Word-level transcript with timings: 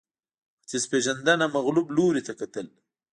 ختیځپېژندنه 0.65 1.45
مغلوب 1.55 1.87
لوري 1.97 2.21
ته 2.27 2.33
کتل 2.39 2.67